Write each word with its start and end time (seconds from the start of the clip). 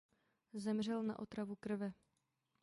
Zemřel 0.53 1.03
na 1.03 1.19
otravu 1.19 1.55
krve. 1.55 1.93